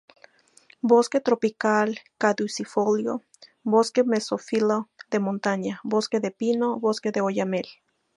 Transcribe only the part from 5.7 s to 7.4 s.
Bosque de Pino, Bosque de